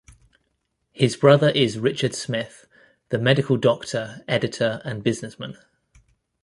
[0.93, 2.65] His brother is Richard Smith,
[3.09, 5.57] the medical doctor, editor and businessman.